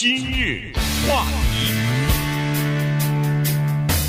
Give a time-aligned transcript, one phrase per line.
[0.00, 0.72] 今日
[1.06, 1.74] 话题，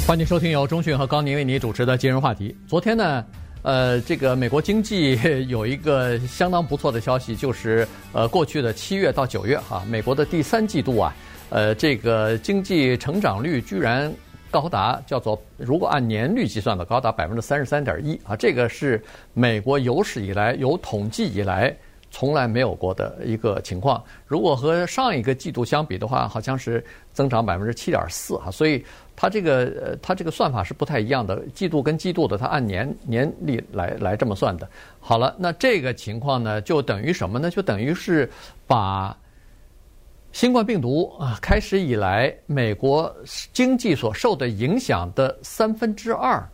[0.07, 2.55] 欢迎收听由中讯和高宁为你主持的今日话题。
[2.65, 3.25] 昨天呢，
[3.61, 5.19] 呃，这个美国经济
[5.51, 11.13] 有一个相当不错的消息，就是呃，过去的七月到九月哈，美国的第三季度啊，
[11.49, 14.09] 呃，这个经济成长率居然
[14.49, 19.03] 高达叫做，如果按年率计算的，高达百分之三十三点一啊，这个是
[19.33, 21.75] 美国有史以来有统计以来。
[22.11, 24.03] 从来没有过的一个情况。
[24.27, 26.83] 如果和上一个季度相比的话，好像是
[27.13, 28.51] 增长百分之七点四哈。
[28.51, 28.85] 所以
[29.15, 31.41] 它这个呃，它这个算法是不太一样的。
[31.55, 34.69] 季度跟季度的，它按年年历来来这么算的。
[34.99, 37.49] 好了，那这个情况呢，就等于什么呢？
[37.49, 38.29] 就等于是
[38.67, 39.17] 把
[40.33, 43.13] 新冠病毒啊开始以来美国
[43.53, 46.45] 经济所受的影响的三分之二，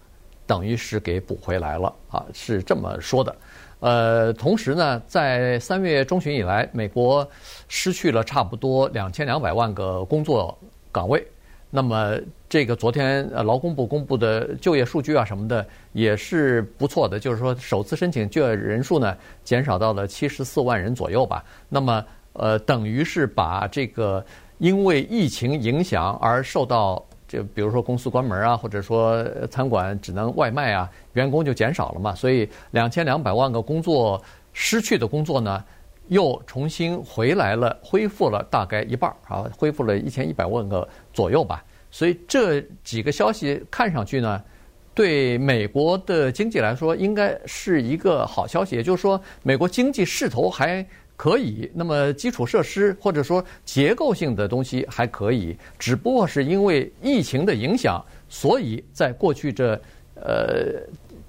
[0.45, 3.35] 等于是给补回来了啊，是这么说的。
[3.79, 7.27] 呃，同时呢，在三月中旬以来，美国
[7.67, 10.57] 失去了差不多两千两百万个工作
[10.91, 11.25] 岗位。
[11.69, 12.17] 那么，
[12.49, 21.43] 这个昨天呃劳工部公布的就业数据啊什么的也是不错的，就是说首次申请就业人数呢减少到了七十四万人左右吧。
[21.69, 24.25] 那么，呃，等于是把这个
[24.57, 27.05] 因为疫情影响而受到。
[27.27, 34.21] 就比如说公司关门啊，或者说餐馆只能外卖啊，员工就减少了嘛，所以两千两百万个工作
[34.53, 35.63] 失去的工作呢，
[36.07, 41.63] 又重新回来了，恢复了大概一半儿啊，恢复了一千一百万个左右吧。
[41.91, 44.41] 所以这几个消息看上去呢，
[44.93, 50.85] 对美国的经济来说应该是一个好消息，也就是说美国经济势头还。
[51.17, 59.73] 可以，那么基础设施或者说结构性的东西还可以，只不过是因为疫情的影响，所以在过去这
[60.13, 60.79] 呃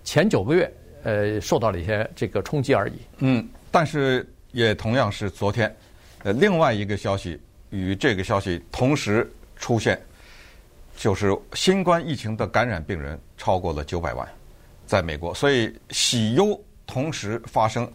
[0.04, 0.70] 前九个月
[1.04, 2.92] 呃受到了一些这个冲击而已。
[3.20, 5.74] 嗯，但是也同样是昨天，
[6.22, 9.98] 呃，另外一个消息与这个消息同时出现，
[10.98, 14.28] 就是新冠疫情的感染病人超过了九百万，
[14.86, 17.90] 在美国，所以喜忧同时发生。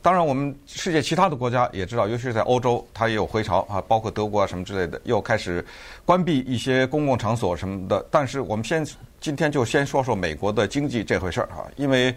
[0.00, 5.62] 当然，我们世界其他的国家也知道，尤其是在欧洲，它也有回潮啊，包括德国啊什么之类的，又开始
[6.04, 8.06] 关闭一些公共场所什么的。
[8.08, 8.86] 但是我们先
[9.20, 12.14] 今天就先说说美国的经济这回事儿哈，因为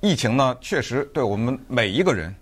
[0.00, 2.32] 疫情呢，确实对我们每一个人，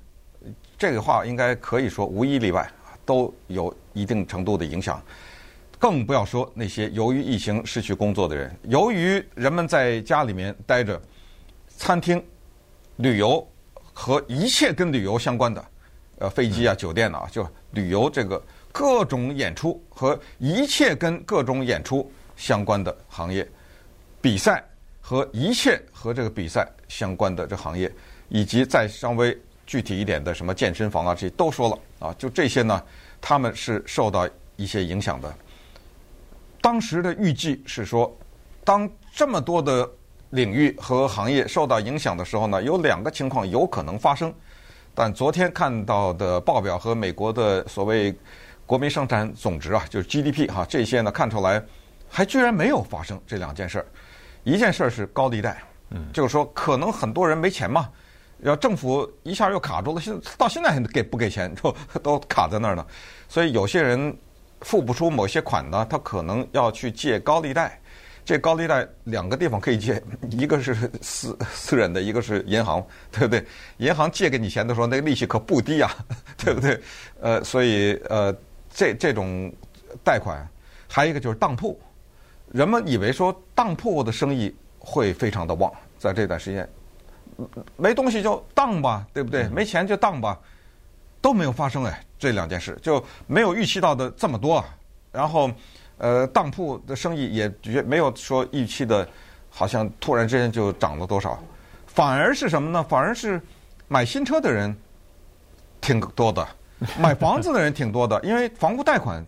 [0.76, 2.70] 这个话应该可以说无一例外
[3.06, 5.02] 都有一定程度的影响。
[5.78, 11.00] 更不要说那些由于疫情失去工作的人，由于人们在家里面待着，
[11.78, 12.22] 餐厅、
[12.96, 13.44] 旅游。
[13.92, 15.64] 和一切跟旅游相关的，
[16.18, 18.42] 呃，飞机啊、酒店啊，就旅游这个
[18.72, 23.46] 各种演出和一切跟各种演出相关的行业，
[24.20, 24.64] 比赛
[25.00, 27.92] 和一切和这个比赛相关的这行业，
[28.28, 32.82] 以及再稍微具体一点的什么健身房啊，这些都说了啊，就这些呢，
[33.20, 35.32] 他们是受到一些影响的。
[36.60, 38.16] 当时的预计是说，
[38.64, 39.88] 当这么多的。
[40.32, 44.32] 领域和行业受到影响的时候呢，有两个情况有可能发生。
[44.94, 48.14] 但昨天看到的报表和美国的所谓
[48.66, 51.62] 国民生产总值啊，就是 GDP 哈，这些呢看出来
[52.08, 53.86] 还居然没有发生这两件事儿。
[54.42, 57.90] 一件事儿是高利贷，嗯，就是说可能很多人没钱嘛，
[58.38, 62.86] 然后政府一下又卡住了，现到现在还给不给钱，都都卡在那儿呢。
[63.28, 64.16] 所以有些人
[64.62, 67.78] 付不出某些款呢，他可能要去借高利贷。
[68.24, 70.00] 这高利贷两个地方可以借，
[70.30, 73.44] 一个是私私人的，一个是银行， 对不对？
[73.78, 75.90] 银行借给你钱的时候，那个利息可不低呀，
[76.38, 76.80] 对不对？
[77.20, 78.34] 呃，所以呃，
[78.72, 79.52] 这这种
[80.04, 80.48] 贷款，
[80.88, 81.80] 还有一个就是当铺，
[82.52, 86.68] 人们以为说当铺的生意会非常的旺，在这段时间，
[87.76, 89.48] 没东西就当吧，对不对？
[89.48, 90.38] 没钱就当吧，
[91.20, 94.64] 都没有发生哎，这两件事就没有预期到的这么多啊，
[95.10, 95.50] 然后。
[95.98, 99.08] 呃，当铺的生意也绝没有说预期的，
[99.48, 101.40] 好像突然之间就涨了多少，
[101.86, 102.82] 反而是什么呢？
[102.88, 103.40] 反而是
[103.86, 104.74] 买新车的人
[105.80, 106.44] 挺多的，
[106.98, 109.24] 买房子的人挺多的，因为房屋贷款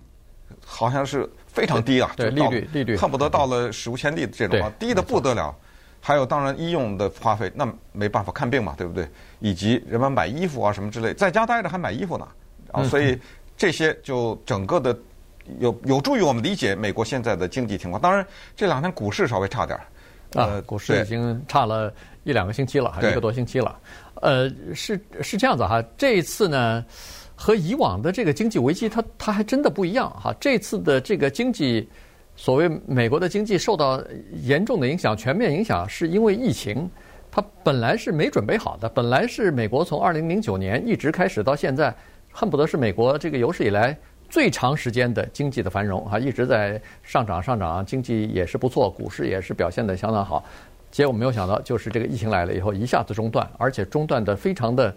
[0.65, 5.55] 好像是非常低啊，对，利率利率恨不得到了史无前例的这种啊，低的不得了。
[6.00, 9.09] 还有当然医用的花费，那没办法看病嘛，对不对？
[9.38, 12.29] 以及人们买衣服啊什么之类，在家待着还买衣服呢，
[12.73, 13.17] 啊，所以
[13.56, 14.99] 这些就整个的。
[15.58, 18.00] 有有助于我们理解美国现在的经济情况。
[18.00, 18.26] 当然，
[18.56, 21.93] 这两天股市稍微差点儿，啊，股市已经差了
[22.25, 23.79] 一两个星期了，还一个多星期了。
[24.23, 26.85] 呃，是是这样子哈，这一次呢，
[27.35, 30.35] 和以往的这个经济危机，它它还真的不一样哈。
[30.41, 31.87] 这次的这个经济，
[32.37, 34.02] 所谓美国的经济受到
[34.43, 36.90] 严重的影响、全面影响，是因为疫情，
[37.31, 38.88] 它本来是没准备好的。
[38.88, 41.94] 本来是美国从二零零九年一直开始到现在，
[42.32, 43.97] 恨不得是美国这个有史以来。
[44.35, 50.45] 最长时间的经济的繁荣啊，一直在上涨上涨，经济也是不错，股市也是表现的相当好。
[50.91, 54.93] 结果没有想到，就是这个疫情来了以后，一下子中断，而且中断的非常的，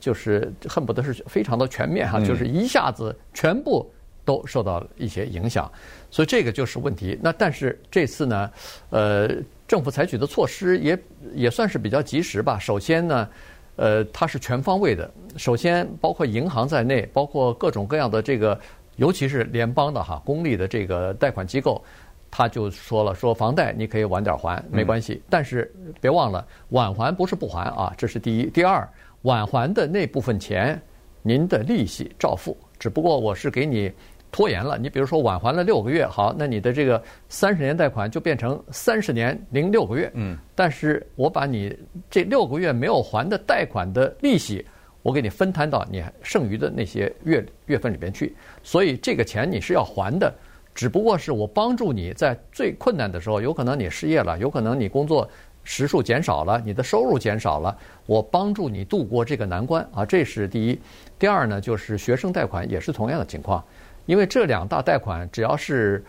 [0.00, 3.88] 就是恨不得是非常的全面哈，就是一下子全部
[4.24, 5.70] 都受到了一些影响。
[6.10, 7.16] 所以这个就是问题。
[7.22, 8.50] 那但是这次呢，
[8.90, 9.30] 呃，
[9.68, 10.98] 政府采取的措施也
[11.36, 12.58] 也算是比较及时吧。
[12.58, 13.28] 首先呢。
[13.76, 15.10] 呃，它是全方位的。
[15.36, 18.58] 首先，包括银行在内，包括各种各样的这个，
[18.96, 21.82] 尤其是联邦的哈公立的这个贷款机构，
[22.30, 25.22] 他就说了，说房贷你可以晚点还，没关系。
[25.28, 28.50] 但是别忘了，晚还不是不还啊，这是第一。
[28.50, 28.88] 第二，
[29.22, 30.80] 晚还的那部分钱，
[31.22, 33.92] 您的利息照付，只不过我是给你。
[34.32, 40.10] 拖延了，你比如说晚还了六个月，好，那你的这个三十年贷款就变成三十年零六个月。
[40.14, 41.74] 嗯，但是我把你
[42.10, 44.66] 这六个月没有还的贷款的利息，
[45.02, 48.36] 我给你分摊到你剩余的那些月月份里边去。
[48.62, 50.34] 所以这个钱你是要还的，
[50.74, 55.26] 只不过是我帮助你在最困难的时候，有可能你失业了，有可能你工作
[55.64, 60.78] 时数减少了，你的收入减少了，我帮助你度过这个难关啊，这是第一。
[61.18, 63.64] 第二呢，就是学生贷款也是同样的情况。
[64.06, 66.02] 因为这两大贷款，只要是，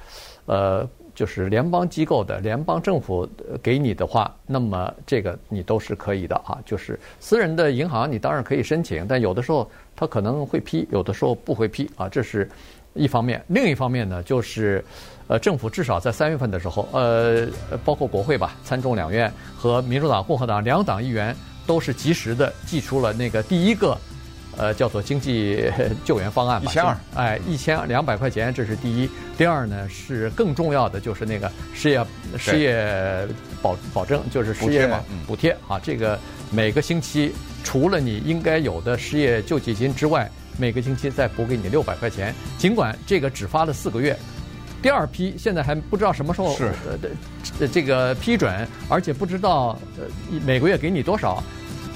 [0.45, 3.27] 呃，就是联邦机构的联邦政府
[3.61, 6.57] 给你的话，那么这个你都是可以的啊。
[6.63, 12.07] 就是私人的银行，你当然可以申请，但有的时候他可能会批，有的时候不会批啊。
[12.07, 12.47] 这是
[12.94, 13.44] 一方面。
[13.47, 14.85] 另一方面呢，就是
[15.27, 17.47] 呃，政府至少在三月份的时候，呃，
[17.83, 21.35] 包括国会吧，参众两院和民主党、共和党两党议员
[21.65, 23.97] 都是及时的寄出了那个第一个。
[24.57, 25.71] 呃，叫做经济
[26.04, 29.09] 救援方案吧，一千二，哎，一千两百块钱，这是第一。
[29.38, 32.06] 第二呢，是更重要的，就是那个失业
[32.38, 33.27] 失业
[33.62, 34.89] 保保证，就是失业
[35.27, 35.80] 补贴啊。
[35.81, 36.19] 这个
[36.51, 37.31] 每个星期
[37.63, 42.33] 除了你应该有的失业救济金之外，每个星期再补给你六百块钱。
[42.57, 44.18] 尽管这个只发了四个月，
[44.81, 46.74] 第二批现在还不知道什么时候是
[47.59, 50.04] 呃这个批准，而且不知道呃
[50.44, 51.44] 每个月给你多少。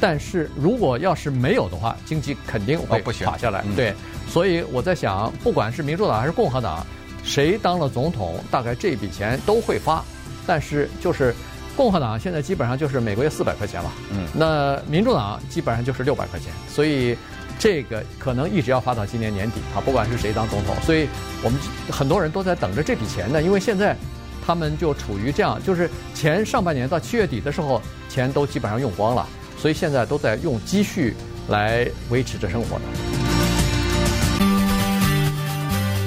[0.02, 3.60] 但是如果要是没有的话，经济肯定会垮下来。
[3.60, 3.94] 哦嗯、对，
[4.28, 6.84] 所以我在想，不管是民主党还是共和党，
[7.24, 10.04] 谁当了总统，大概这笔钱都会发。
[10.48, 11.36] 但是就是
[11.78, 13.92] 共和党现在基本上就是每个月四百块钱了。
[14.12, 14.28] 嗯。
[14.34, 17.16] 那民主党基本上就是六百块钱，所以
[17.60, 20.76] 这个可能一直要发到今年年底啊，不管是谁当总统。
[20.82, 21.08] 所以
[21.44, 21.60] 我们
[21.92, 23.96] 很多人都在等着这笔钱呢，因为现在
[24.44, 29.30] 他们就处于这样，就是前上半年到七月底的时候，钱都基本上用光了。
[29.62, 31.14] 所以现在都在用积蓄
[31.48, 32.82] 来维持着生活的。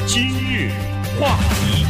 [0.08, 0.72] 今日
[1.20, 1.86] 话题，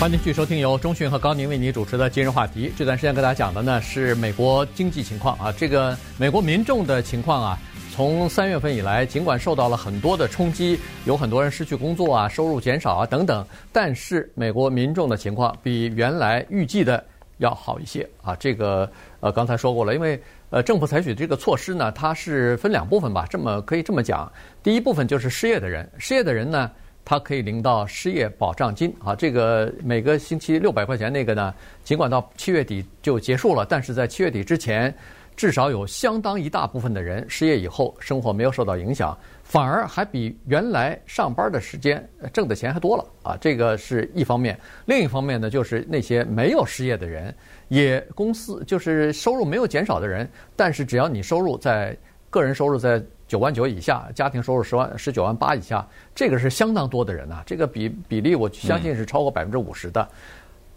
[0.00, 2.72] 欢迎继续收听由钟讯和高宁为您主持的今日话题。
[2.74, 7.58] 这段时间跟大家讲的呢是美国经济情况啊，这个美国民众的情况啊，
[7.94, 17.04] 从三月份以来，尽管受到了很多的冲击，有很多人失去工作啊，收入减少啊等等，但是美国民众的情况比原来预计的
[17.36, 18.34] 要好一些啊。
[18.36, 20.18] 这个呃刚才说过了，因为。
[20.50, 24.30] 呃，政府采取这个措施呢，它是分两部分吧，这么可以这么讲。
[24.62, 26.70] 第一部分就是失业的人，失业的人呢，
[27.04, 31.52] 他可以领到失业保障金啊，这个每个星期六百块钱那个呢，
[31.82, 34.94] 尽管到七月底就结束了，但是在七月底之前，
[35.36, 44.58] 至少有相当一大部分的人失业以后，生活没有受到影响，反而还比原来上班的时间挣的钱还多了啊，这个是一方面。
[44.86, 47.32] 另一方面呢，就是那些没有失业的人。
[47.68, 51.96] 也公司就是收入没有减少的人，但是只要你收入在
[52.28, 57.40] 个人收入在九万九以下，家庭收入十万十九万八以下，这个是相当多的人呐。
[57.46, 60.08] 这个比比例我相信是超过百分之五十的。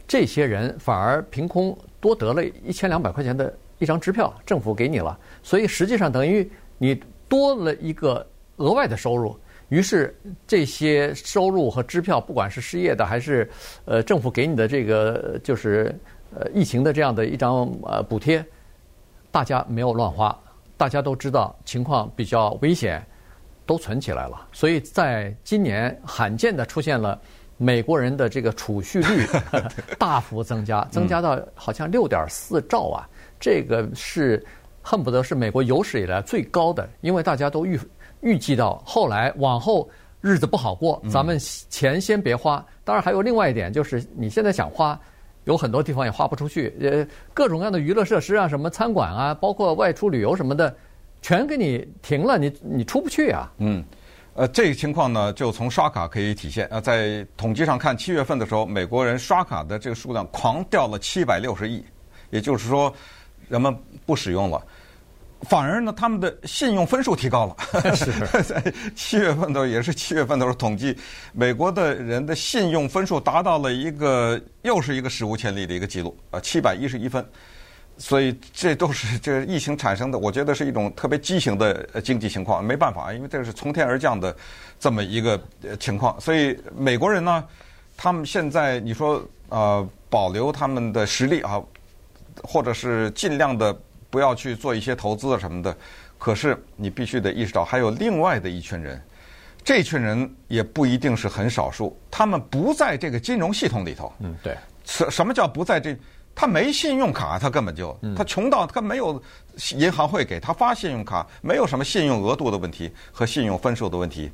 [0.08, 6.48] 这些人反而凭空多得了一千两百块钱的一张支票，政府给你了，所以实际上等于
[6.78, 8.26] 你多了一个
[8.60, 9.36] 额外的收入。
[9.68, 13.50] 于是这些收入和支票，不管是失业的还是
[13.84, 15.94] 呃政府给你的这个就是。
[16.32, 18.46] 呃，疫情的这样的一张呃补贴，
[19.32, 20.40] 大家没有乱花，
[20.78, 23.04] 大家都知道情况比较危险，
[23.66, 24.48] 都存起来了。
[24.52, 27.20] 所以在今年罕见的出现了
[27.58, 29.26] 美国人的这个储蓄率
[29.98, 34.46] 大幅增加，增加到好像六点四兆啊，这个是
[34.84, 37.76] 恨不得是美国有史以来最高的，因为大家都预
[38.22, 39.90] 预计到后来往后
[40.22, 41.38] 日子不好过，咱们
[41.70, 42.66] 钱先别花。
[42.84, 45.00] 当然还有另外一点，就是你现在想花。
[45.46, 50.76] 有很多地方也花不出去，呃，各种各样的娱乐设施啊，什么餐馆啊，包括外出旅游什么的，
[51.24, 53.52] 全给你停了，你你出不去啊。
[53.58, 53.84] 嗯，
[54.36, 56.68] 呃，这个情况呢，就从刷卡可以体现。
[56.68, 61.84] 呃，在统计上看，七月份的时候，美国人刷卡的这个数量狂掉了七百六十亿，
[62.30, 62.94] 也就是说，
[63.48, 64.62] 人们不使用了。
[65.44, 67.56] 反而呢，他们的信用分数提高了。
[67.96, 68.12] 是
[68.44, 68.62] 在
[68.94, 70.98] 七月份的时候，也是七月份的时候统计，
[71.32, 77.26] 美国的人的信用分数达到了一个又是一个史无前例的一个记录啊，七百一十一分。
[77.98, 84.36] 所以这都是这疫情产生的，我觉得是一种特别畸形的经济情况，没办法，因为这是从天而降的
[84.78, 85.42] 这么一个
[85.80, 86.20] 情况。
[86.20, 87.46] 所以美国人呢，
[87.96, 91.62] 他们现在你说呃保留他们的实力啊，
[92.44, 93.74] 或者是尽量的。
[94.10, 95.76] 不要去做一些投资啊什么的，
[96.18, 99.02] 可是你必须得意识到，还有另外的一群人，
[99.64, 104.12] 这群人也不一定是很少数，他们不在这个金融系统里头。
[104.20, 104.58] 嗯，对。
[104.86, 105.96] 什什么叫不在这？
[106.34, 109.22] 他没信用卡，他根本就他穷到他没有
[109.76, 114.32] 银行会给他发信用卡，没有什么信用额度的问题和信用分数的问题。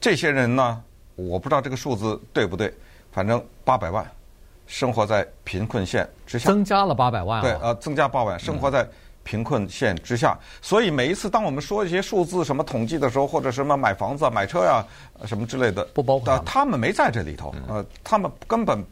[0.00, 0.82] 这些人呢，
[1.16, 2.72] 我不知道这个数字对不对，
[3.12, 4.10] 反正八百万。
[4.68, 7.42] 生活在贫困线之下，增加了八百万。
[7.42, 8.86] 对，呃，增加八百万，生活在
[9.24, 10.38] 贫困线之下。
[10.40, 14.84] 嗯、所以每一次当我们说一些数字什么统计的时候，或者什么买房子、买车呀、
[15.18, 18.84] 啊、什么之类的，不包括他们，他们没在这里头，呃，他们根本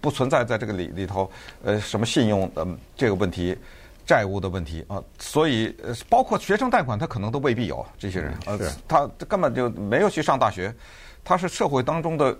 [0.00, 1.30] 不存在在这个里里头，
[1.62, 3.56] 呃，什么信用的这个问题、
[4.04, 5.00] 债务的问题啊。
[5.20, 10.74] 所以，呃，包括学生贷款，他可能都未必有这些人，呃，他根本就没有去上大学，
[11.22, 12.36] 他是社会当中的，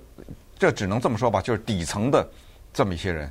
[0.59, 2.29] 这只能这么说吧，就是底层的。
[2.73, 3.31] 这么一些人，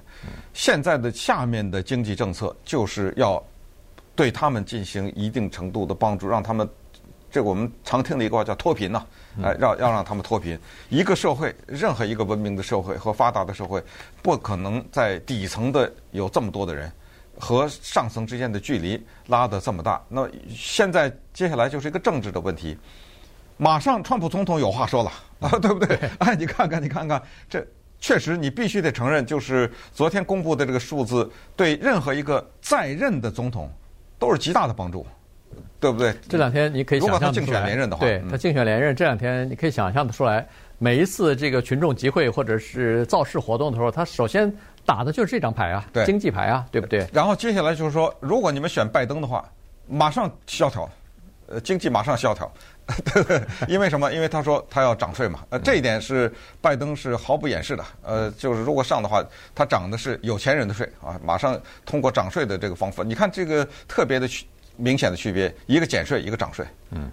[0.54, 3.44] 现在的下面的经济政策就是要
[4.16, 6.70] 对他们进行一定程度的帮助，让他们
[7.32, 9.04] 这个我们常听的一个话叫脱贫呐，
[9.42, 10.60] 哎，要要让他们脱贫。
[10.90, 13.82] 一个社会，任何一个文明的社会和发达的社会，
[14.22, 16.92] 不可能在底层的有这么多的人
[17.40, 20.00] 和上层之间的距离拉得这么大。
[20.08, 22.78] 那现在接下来就是一个政治的问题，
[23.58, 25.98] 马上川普总统有话说了啊， 对不对？
[26.20, 27.20] 哎，你看看，你看看
[27.50, 27.66] 这。
[28.02, 33.72] 确实，你必须得承认，就是昨天公布的这个数字，对任何一个在任的总统
[34.18, 35.06] 都是极大的帮助，
[35.80, 36.14] 对不对？
[36.28, 40.46] 这两天你可以想象得出来，如果他竞选连任的话，对他竞选连任，这两天你可以想象得出来，
[40.80, 44.52] 每一次这个群众集会或者是造势活动的时候，他首先
[44.84, 47.08] 打的就是这张牌啊，对经济牌啊，对不对？
[47.14, 49.48] 然后接下来就是说，如果你们选拜登的话，
[49.88, 50.90] 马上萧条，
[51.46, 52.52] 呃，经济马上萧条。
[53.14, 54.12] 对对，因为什么？
[54.14, 57.84] 因为他说他要涨税嘛，呃，这一点是拜登是毫不掩饰的。
[58.02, 63.04] 呃，就是如果上的话，他涨的是有钱人的税啊，马上通过涨税的这个方法。
[63.04, 64.46] 你看这个特别的区
[64.78, 66.66] 明显的区别，一个减税，一个涨税。
[66.92, 67.12] 嗯，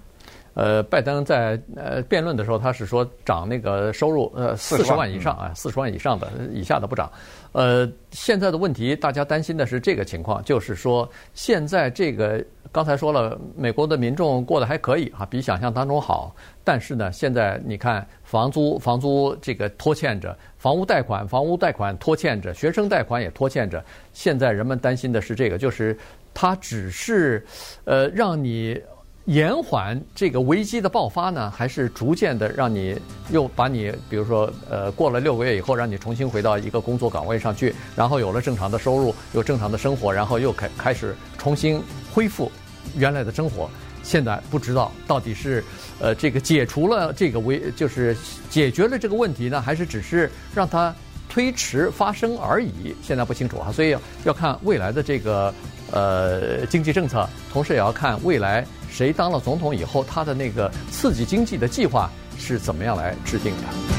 [0.55, 7.11] 呃，拜登在呃辩论的时候，他是说涨那个收入呃四十万以上啊，四十万以上的以下的不涨。
[7.53, 12.45] 呃，现在的问题，大家担心的是这个情况，就是说现在这个。
[12.71, 16.35] 刚才说了，美国的民众过得还可以啊，比想象当中好。
[16.63, 23.85] 但是呢，现在你看，房租房租这个拖欠着，房屋贷款房屋贷款拖欠着，学生贷款也拖欠着。
[24.13, 25.97] 现在人们担心的是这个，就是
[26.33, 27.45] 它只是
[27.85, 28.81] 呃让你。
[29.29, 32.99] 延缓这个危机的爆发呢，还是逐渐的让你
[33.29, 41.79] 又把你，比如说，呃，过了六个月以后，让你重新回到一个工作岗位上去，然后有了正常的收入，有正常的生活，然后又开开始重新
[42.13, 42.51] 恢复
[42.97, 43.69] 原来的生活。
[44.03, 45.63] 现在不知道到底是，
[46.01, 48.17] 呃，这个解除了这个危，就是
[48.49, 50.95] 解决了这个问题呢，还是只是让它
[51.29, 52.95] 推迟发生而已？
[53.03, 55.53] 现在不清楚啊，所以要看未来的这个
[55.91, 58.67] 呃经济政策，同时也要看未来。
[58.91, 63.98] 谁当了总统以后，他的那个刺激经济的计划是怎么样来制定的？